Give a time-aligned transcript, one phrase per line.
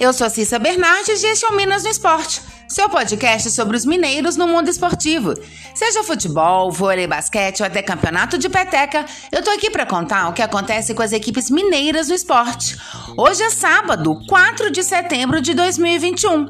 [0.00, 3.84] eu sou Cissa Bernardes e este é o Minas no Esporte, seu podcast sobre os
[3.84, 5.34] mineiros no mundo esportivo.
[5.74, 10.32] Seja futebol, vôlei, basquete ou até campeonato de peteca, eu tô aqui para contar o
[10.32, 12.78] que acontece com as equipes mineiras no esporte.
[13.14, 16.48] Hoje é sábado, 4 de setembro de 2021.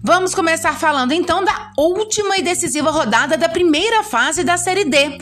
[0.00, 5.18] Vamos começar falando então da última e decisiva rodada da primeira fase da Série D.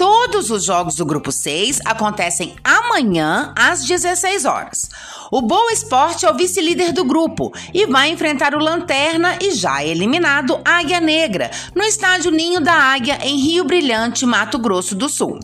[0.00, 4.88] Todos os jogos do grupo 6 acontecem amanhã às 16 horas.
[5.30, 9.84] O Boa Esporte é o vice-líder do grupo e vai enfrentar o Lanterna e já
[9.84, 15.38] eliminado Águia Negra no estádio Ninho da Águia em Rio Brilhante, Mato Grosso do Sul.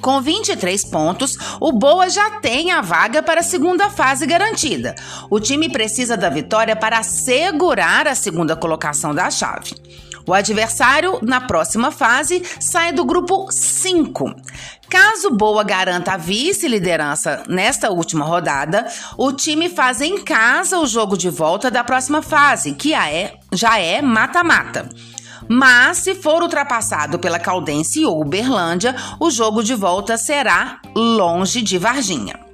[0.00, 4.94] Com 23 pontos, o Boa já tem a vaga para a segunda fase garantida.
[5.28, 9.74] O time precisa da vitória para assegurar a segunda colocação da chave.
[10.26, 14.34] O adversário, na próxima fase, sai do grupo 5.
[14.88, 21.16] Caso Boa garanta a vice-liderança nesta última rodada, o time faz em casa o jogo
[21.16, 24.88] de volta da próxima fase, que é, já é mata-mata.
[25.48, 31.76] Mas, se for ultrapassado pela Caldense ou Uberlândia, o jogo de volta será longe de
[31.76, 32.49] Varginha.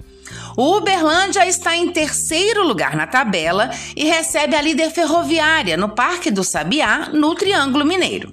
[0.57, 6.31] O Uberlândia está em terceiro lugar na tabela e recebe a líder ferroviária no Parque
[6.31, 8.31] do Sabiá, no Triângulo Mineiro.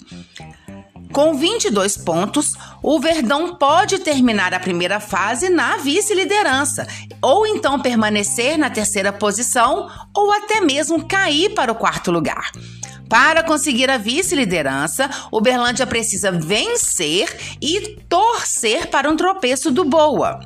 [1.11, 6.87] Com 22 pontos, o Verdão pode terminar a primeira fase na vice-liderança,
[7.21, 12.51] ou então permanecer na terceira posição, ou até mesmo cair para o quarto lugar.
[13.09, 20.39] Para conseguir a vice-liderança, o Berlândia precisa vencer e torcer para um tropeço do Boa.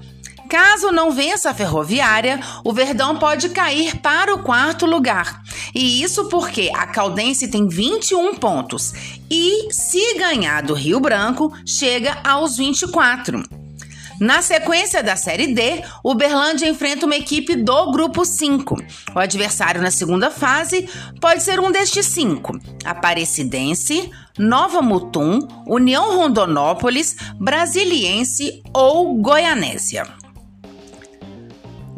[0.49, 5.41] Caso não vença a Ferroviária, o Verdão pode cair para o quarto lugar.
[5.75, 8.93] E isso porque a Caldense tem 21 pontos
[9.29, 13.43] e, se ganhar do Rio Branco, chega aos 24.
[14.19, 18.75] Na sequência da Série D, o Berlândia enfrenta uma equipe do Grupo 5.
[19.13, 20.89] O adversário na segunda fase
[21.21, 24.09] pode ser um destes cinco: Aparecidense,
[24.39, 30.07] Nova Mutum, União Rondonópolis, Brasiliense ou Goianésia.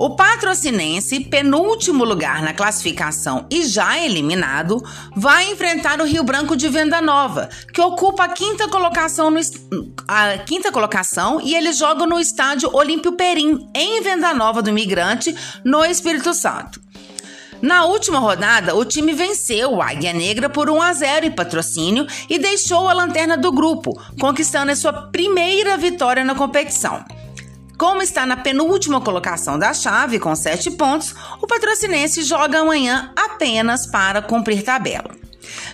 [0.02, 4.82] O patrocinense, penúltimo lugar na classificação e já eliminado,
[5.14, 9.42] vai enfrentar o Rio Branco de Venda Nova, que ocupa a quinta colocação, no,
[10.08, 15.36] a quinta colocação e eles jogam no estádio Olímpio Perim, em Venda Nova do Imigrante,
[15.66, 16.80] no Espírito Santo.
[17.62, 22.08] Na última rodada, o time venceu o Águia Negra por 1 a 0 em patrocínio
[22.30, 27.04] e deixou a lanterna do grupo, conquistando a sua primeira vitória na competição.
[27.80, 33.88] Como está na penúltima colocação da chave, com 7 pontos, o patrocinense joga amanhã apenas
[33.88, 35.16] para cumprir tabela.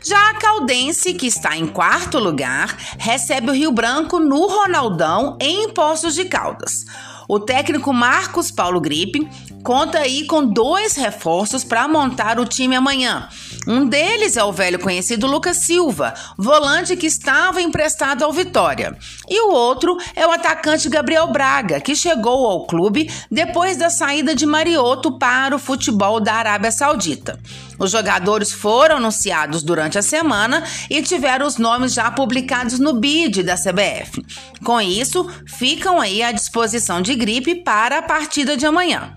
[0.04, 5.68] Já a Caldense, que está em quarto lugar, recebe o Rio Branco no Ronaldão, em
[5.74, 6.86] Poços de Caldas.
[7.28, 9.28] O técnico Marcos Paulo Gripe
[9.66, 13.28] conta aí com dois reforços para montar o time amanhã.
[13.68, 18.96] Um deles é o velho conhecido Lucas Silva, volante que estava emprestado ao Vitória.
[19.28, 24.36] E o outro é o atacante Gabriel Braga, que chegou ao clube depois da saída
[24.36, 27.40] de Marioto para o futebol da Arábia Saudita.
[27.80, 33.42] Os jogadores foram anunciados durante a semana e tiveram os nomes já publicados no BID
[33.42, 34.24] da CBF.
[34.64, 39.12] Com isso, ficam aí à disposição de gripe para a partida de amanhã.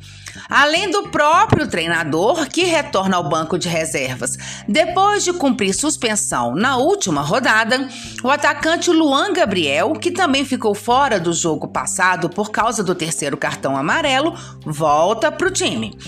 [0.49, 6.79] Além do próprio treinador, que retorna ao banco de reservas depois de cumprir suspensão na
[6.79, 7.87] última rodada,
[8.23, 13.37] o atacante Luan Gabriel, que também ficou fora do jogo passado por causa do terceiro
[13.37, 15.99] cartão amarelo, volta para o time.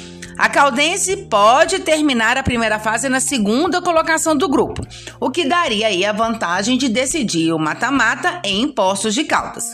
[0.41, 4.81] A Caldense pode terminar a primeira fase na segunda colocação do grupo,
[5.21, 9.67] o que daria aí a vantagem de decidir o mata-mata em Poços de Caldas.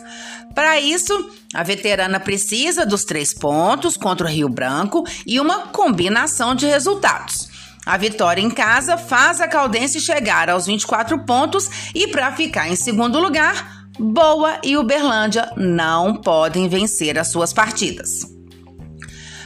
[0.57, 1.13] Para isso,
[1.53, 7.47] a veterana precisa dos três pontos contra o Rio Branco e uma combinação de resultados.
[7.85, 12.75] A vitória em casa faz a Caldense chegar aos 24 pontos e, para ficar em
[12.75, 18.23] segundo lugar, Boa e Uberlândia não podem vencer as suas partidas.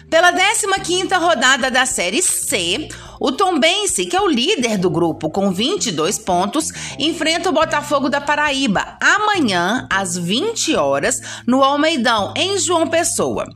[0.08, 2.88] Pela 15ª rodada da Série C,
[3.20, 8.19] o Tombense, que é o líder do grupo com 22 pontos, enfrenta o Botafogo da
[8.19, 13.46] Paraíba amanhã às 20 horas no Almeidão, em João Pessoa.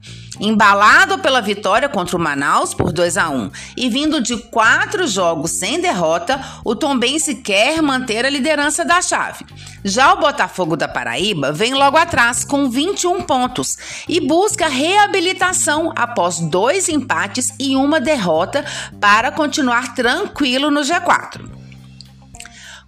[0.41, 5.53] Embalado pela vitória contra o Manaus por 2 a 1 e vindo de quatro jogos
[5.53, 9.47] sem derrota, o Tombense quer manter a liderança da chave.
[9.85, 13.77] Já o Botafogo da Paraíba vem logo atrás com 21 pontos
[14.09, 18.65] e busca reabilitação após dois empates e uma derrota
[18.99, 19.54] para continuar
[19.95, 21.49] tranquilo no G4.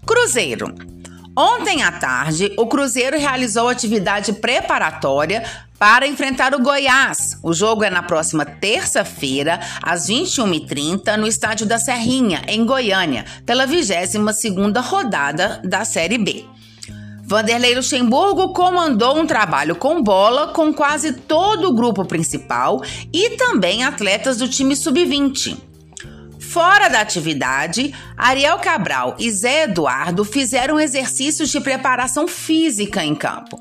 [0.07, 0.75] Cruzeiro.
[1.37, 5.45] Ontem à tarde, o Cruzeiro realizou atividade preparatória
[5.79, 7.39] para enfrentar o Goiás.
[7.43, 13.67] O jogo é na próxima terça-feira, às 21h30, no estádio da Serrinha, em Goiânia, pela
[13.67, 16.45] 22ª rodada da Série B.
[17.23, 22.81] Vanderlei Luxemburgo comandou um trabalho com bola com quase todo o grupo principal
[23.13, 25.66] e também atletas do time sub-20.
[26.57, 33.61] Fora da atividade, Ariel Cabral e Zé Eduardo fizeram exercícios de preparação física em campo.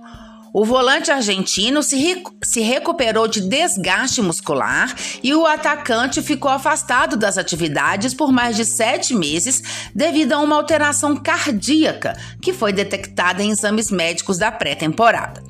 [0.53, 7.37] O volante argentino se, se recuperou de desgaste muscular e o atacante ficou afastado das
[7.37, 9.61] atividades por mais de sete meses
[9.93, 15.43] devido a uma alteração cardíaca que foi detectada em exames médicos da pré-temporada.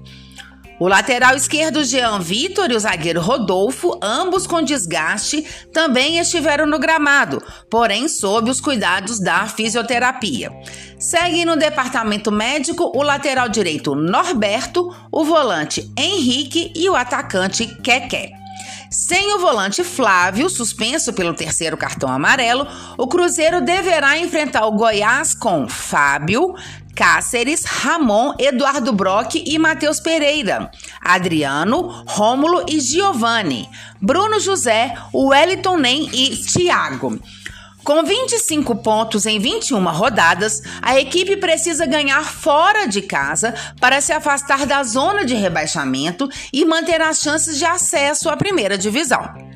[0.78, 5.42] O lateral esquerdo Jean Vitor e o zagueiro Rodolfo, ambos com desgaste,
[5.72, 10.52] também estiveram no gramado, porém sob os cuidados da fisioterapia.
[11.00, 18.32] Seguem no departamento médico o lateral direito Norberto, o volante Henrique e o atacante Keké.
[18.92, 22.68] Sem o volante Flávio, suspenso pelo terceiro cartão amarelo,
[22.98, 26.56] o Cruzeiro deverá enfrentar o Goiás com Fábio,
[26.96, 30.72] Cáceres, Ramon, Eduardo Brock e Matheus Pereira,
[31.02, 33.70] Adriano, Rômulo e Giovanni,
[34.02, 37.20] Bruno José, Wellington Nem e Thiago.
[37.84, 44.12] Com 25 pontos em 21 rodadas, a equipe precisa ganhar fora de casa para se
[44.12, 49.55] afastar da zona de rebaixamento e manter as chances de acesso à primeira divisão.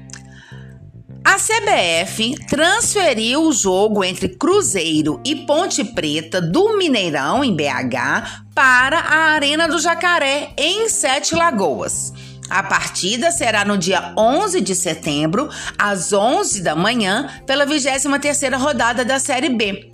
[1.29, 8.97] A CBF transferiu o jogo entre Cruzeiro e Ponte Preta do Mineirão, em BH, para
[8.97, 12.11] a Arena do Jacaré, em Sete Lagoas.
[12.49, 15.47] A partida será no dia 11 de setembro,
[15.77, 19.91] às 11 da manhã, pela 23ª rodada da Série B.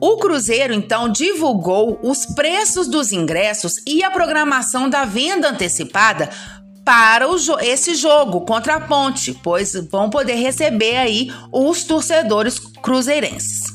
[0.00, 6.30] O Cruzeiro então divulgou os preços dos ingressos e a programação da venda antecipada
[6.84, 13.72] para o, esse jogo contra a Ponte, pois vão poder receber aí os torcedores cruzeirenses.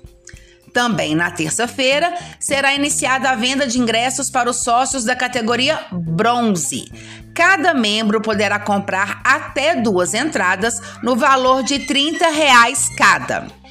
[0.72, 6.90] Também na terça-feira será iniciada a venda de ingressos para os sócios da categoria Bronze.
[7.34, 13.61] Cada membro poderá comprar até duas entradas no valor de 30 reais cada.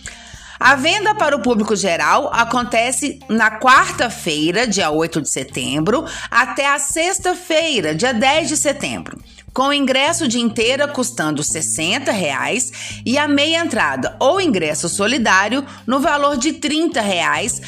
[0.64, 6.78] A venda para o público geral acontece na quarta-feira, dia 8 de setembro, até a
[6.78, 9.20] sexta-feira, dia 10 de setembro
[9.54, 15.66] com o ingresso de inteira custando 60 reais, e a meia entrada ou ingresso solidário
[15.86, 17.62] no valor de 30 reais,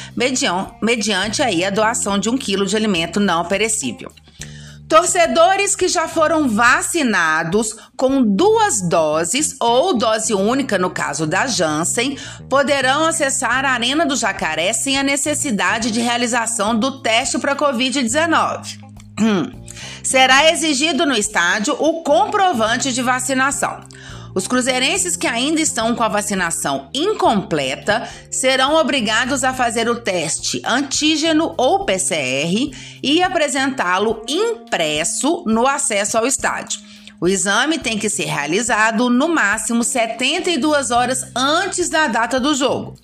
[0.80, 4.10] mediante aí a doação de um quilo de alimento não perecível.
[4.88, 12.18] Torcedores que já foram vacinados com duas doses ou dose única no caso da Janssen
[12.50, 18.78] poderão acessar a Arena do Jacaré sem a necessidade de realização do teste para Covid-19.
[19.20, 19.64] Hum.
[20.02, 23.80] Será exigido no estádio o comprovante de vacinação.
[24.34, 30.60] Os cruzeirenses que ainda estão com a vacinação incompleta serão obrigados a fazer o teste
[30.64, 32.70] antígeno ou PCR
[33.02, 36.80] e apresentá-lo impresso no acesso ao estádio.
[37.20, 42.96] O exame tem que ser realizado no máximo 72 horas antes da data do jogo.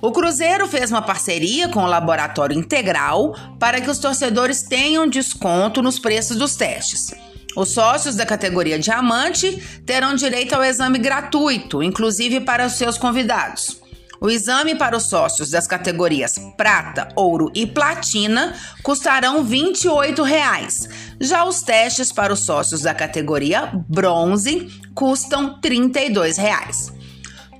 [0.00, 5.82] O Cruzeiro fez uma parceria com o Laboratório Integral para que os torcedores tenham desconto
[5.82, 7.12] nos preços dos testes.
[7.56, 13.80] Os sócios da categoria Diamante terão direito ao exame gratuito, inclusive para os seus convidados.
[14.20, 20.88] O exame para os sócios das categorias Prata, Ouro e Platina custarão 28 reais.
[21.20, 26.95] Já os testes para os sócios da categoria Bronze custam R$ 32.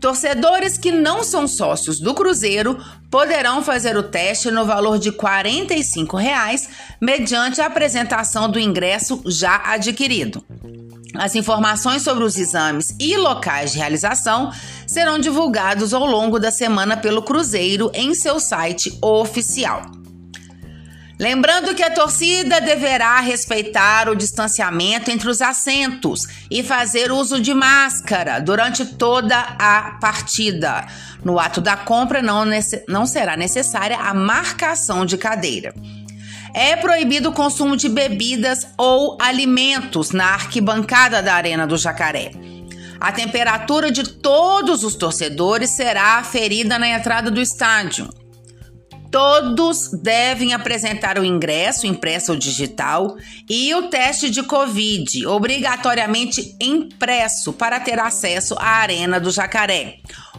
[0.06, 2.78] Torcedores que não são sócios do Cruzeiro
[3.10, 6.68] poderão fazer o teste no valor de 45 reais,
[7.00, 10.44] mediante a apresentação do ingresso já adquirido.
[11.16, 14.52] As informações sobre os exames e locais de realização
[14.86, 19.90] serão divulgados ao longo da semana pelo Cruzeiro em seu site oficial.
[21.18, 27.54] Lembrando que a torcida deverá respeitar o distanciamento entre os assentos e fazer uso de
[27.54, 30.86] máscara durante toda a partida.
[31.24, 32.44] No ato da compra, não,
[32.86, 35.74] não será necessária a marcação de cadeira.
[36.52, 42.30] É proibido o consumo de bebidas ou alimentos na arquibancada da Arena do Jacaré.
[43.00, 48.08] A temperatura de todos os torcedores será aferida na entrada do estádio.
[49.10, 53.16] Todos devem apresentar o ingresso impresso ou digital
[53.48, 59.98] e o teste de Covid, obrigatoriamente impresso, para ter acesso à Arena do Jacaré.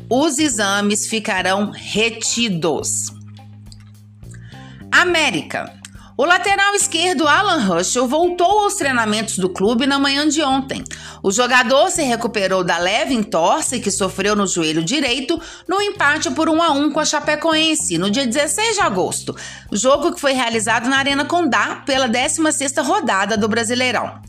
[0.09, 3.13] Os exames ficarão retidos.
[4.91, 5.73] América.
[6.19, 10.83] O lateral esquerdo Alan Russell voltou aos treinamentos do clube na manhã de ontem.
[11.21, 16.49] O jogador se recuperou da leve entorse que sofreu no joelho direito no empate por
[16.49, 19.35] 1 a 1 com a Chapecoense no dia 16 de agosto,
[19.71, 24.19] jogo que foi realizado na Arena Condá pela 16ª rodada do Brasileirão.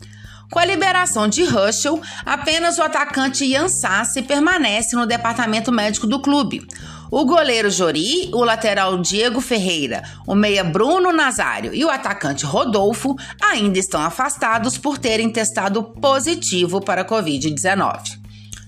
[0.51, 6.19] Com a liberação de Russell, apenas o atacante Ian Sassi permanece no departamento médico do
[6.19, 6.67] clube.
[7.11, 13.15] O goleiro Jori, o lateral Diego Ferreira, o meia Bruno Nazário e o atacante Rodolfo
[13.41, 18.19] ainda estão afastados por terem testado positivo para a Covid-19.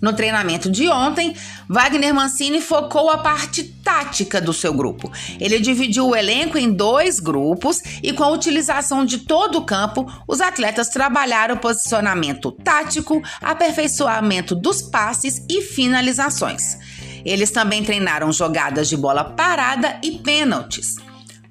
[0.02, 1.36] No treinamento de ontem,
[1.70, 5.12] Wagner Mancini focou a parte tática do seu grupo.
[5.40, 10.12] Ele dividiu o elenco em dois grupos e, com a utilização de todo o campo,
[10.28, 16.80] os atletas trabalharam o posicionamento tático, aperfeiçoamento dos passes e finalizações.
[17.25, 20.96] Eles também treinaram jogadas de bola parada e pênaltis.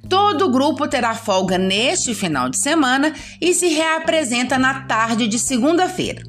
[0.08, 5.38] Todo o grupo terá folga neste final de semana e se reapresenta na tarde de
[5.38, 6.22] segunda-feira.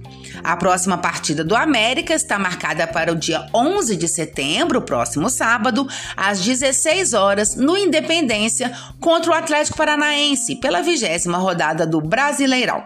[0.44, 5.88] A próxima partida do América está marcada para o dia 11 de setembro, próximo sábado,
[6.16, 12.84] às 16 horas, no Independência, contra o Atlético Paranaense, pela vigésima rodada do Brasileirão.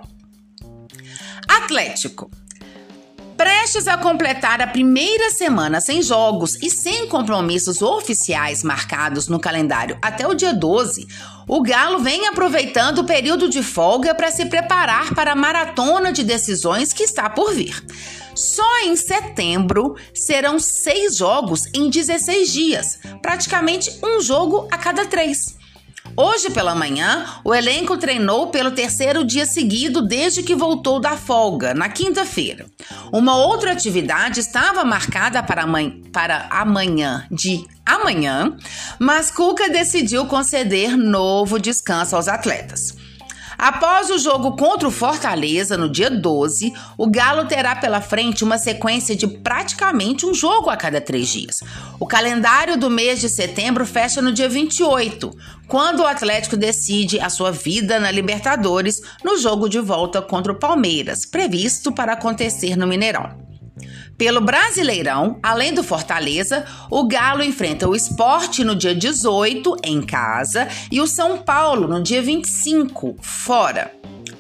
[1.48, 2.30] Atlético.
[3.76, 9.98] Prestes a completar a primeira semana sem jogos e sem compromissos oficiais marcados no calendário
[10.02, 11.06] até o dia 12,
[11.46, 16.24] o Galo vem aproveitando o período de folga para se preparar para a maratona de
[16.24, 17.84] decisões que está por vir.
[18.34, 25.55] Só em setembro serão seis jogos em 16 dias, praticamente um jogo a cada três.
[26.18, 31.74] Hoje pela manhã, o elenco treinou pelo terceiro dia seguido desde que voltou da folga,
[31.74, 32.68] na quinta-feira.
[33.12, 35.66] Uma outra atividade estava marcada para,
[36.14, 38.56] para amanhã de amanhã,
[38.98, 42.96] mas Cuca decidiu conceder novo descanso aos atletas.
[43.58, 48.58] Após o jogo contra o Fortaleza, no dia 12, o Galo terá pela frente uma
[48.58, 51.62] sequência de praticamente um jogo a cada três dias.
[52.00, 55.32] O calendário do mês de setembro fecha no dia 28,
[55.68, 60.60] quando o Atlético decide a sua vida na Libertadores no jogo de volta contra o
[60.60, 63.46] Palmeiras, previsto para acontecer no Mineirão.
[64.18, 70.70] Pelo Brasileirão, além do Fortaleza, o Galo enfrenta o Esporte no dia 18, em casa,
[70.90, 73.92] e o São Paulo no dia 25, fora.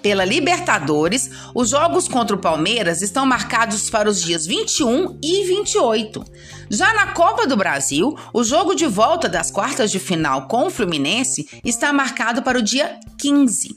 [0.05, 6.23] Pela Libertadores, os jogos contra o Palmeiras estão marcados para os dias 21 e 28.
[6.69, 10.69] Já na Copa do Brasil, o jogo de volta das quartas de final com o
[10.69, 13.73] Fluminense está marcado para o dia 15.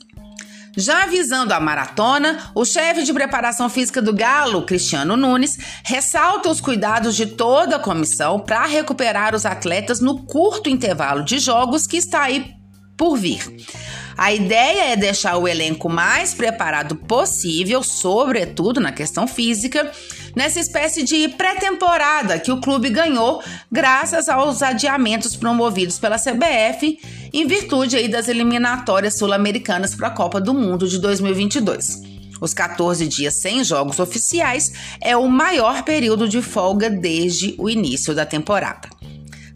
[0.77, 6.61] Já avisando a maratona, o chefe de preparação física do Galo, Cristiano Nunes, ressalta os
[6.61, 11.97] cuidados de toda a comissão para recuperar os atletas no curto intervalo de jogos que
[11.97, 12.59] está aí
[12.99, 13.65] por vir.
[14.19, 19.89] A ideia é deixar o elenco mais preparado possível, sobretudo na questão física,
[20.35, 26.99] nessa espécie de pré-temporada que o clube ganhou graças aos adiamentos promovidos pela CBF
[27.31, 32.01] em virtude aí das eliminatórias sul-americanas para a Copa do Mundo de 2022.
[32.41, 38.13] Os 14 dias sem jogos oficiais é o maior período de folga desde o início
[38.13, 38.98] da temporada.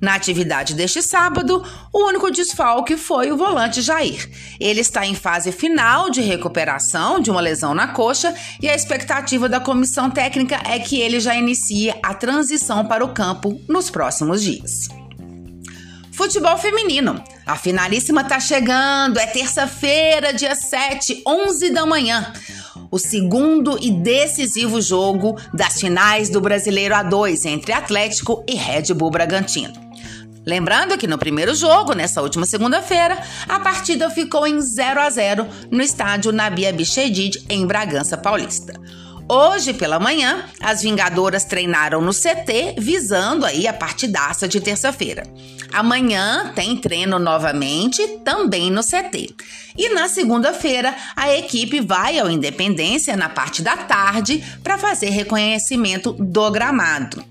[0.04, 4.30] Na atividade deste sábado, o único desfalque foi o volante Jair.
[4.60, 9.48] Ele está em fase final de recuperação de uma lesão na coxa e a expectativa
[9.48, 14.44] da comissão técnica é que ele já inicie a transição para o campo nos próximos
[14.44, 14.90] dias.
[16.12, 17.24] Futebol feminino.
[17.46, 22.34] A finalíssima tá chegando, é terça-feira, dia 7, 11 da manhã
[22.92, 29.10] o segundo e decisivo jogo das finais do Brasileiro A2 entre Atlético e Red Bull
[29.10, 29.83] Bragantino.
[30.46, 35.48] Lembrando que no primeiro jogo, nessa última segunda-feira, a partida ficou em 0 a 0
[35.72, 38.74] no estádio Nabia Bichedid, em Bragança Paulista.
[39.28, 45.24] Hoje pela manhã, as Vingadoras treinaram no CT, visando aí a partidaça de terça-feira.
[45.72, 49.34] Amanhã tem treino novamente, também no CT.
[49.78, 56.12] E na segunda-feira, a equipe vai ao Independência na parte da tarde para fazer reconhecimento
[56.12, 57.24] do gramado.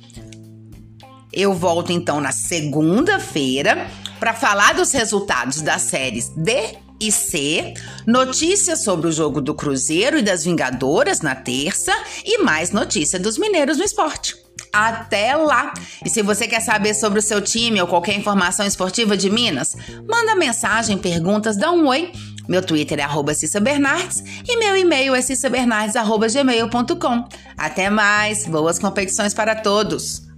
[1.32, 3.88] Eu volto então na segunda-feira
[4.20, 7.74] para falar dos resultados das séries D e C,
[8.06, 11.92] notícias sobre o jogo do Cruzeiro e das Vingadoras na terça
[12.24, 14.36] e mais notícia dos mineiros no esporte.
[14.72, 15.74] Até lá!
[16.04, 19.74] E se você quer saber sobre o seu time ou qualquer informação esportiva de Minas,
[20.08, 22.12] manda mensagem, perguntas, dá um oi.
[22.48, 27.24] Meu Twitter é arroba Cissa Bernardes e meu e-mail é cissabernardes.gmail.com.
[27.56, 28.46] Até mais!
[28.46, 30.31] Boas competições para todos!